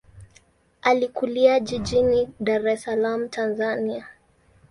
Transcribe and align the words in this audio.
Alikulia 0.81 1.59
jijini 1.59 2.29
Dar 2.39 2.65
es 2.67 2.83
Salaam, 2.83 3.29
Tanzania. 3.29 4.07